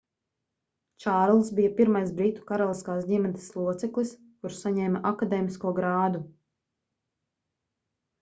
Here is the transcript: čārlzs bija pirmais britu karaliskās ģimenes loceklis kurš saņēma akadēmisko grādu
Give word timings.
čārlzs 1.03 1.49
bija 1.57 1.73
pirmais 1.79 2.13
britu 2.21 2.45
karaliskās 2.51 3.05
ģimenes 3.11 3.49
loceklis 3.57 4.13
kurš 4.45 4.57
saņēma 4.63 5.03
akadēmisko 5.11 5.75
grādu 5.81 6.23